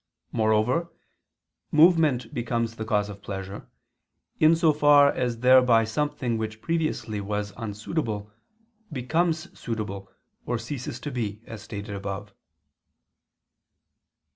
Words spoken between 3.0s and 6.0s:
of pleasure, in so far as thereby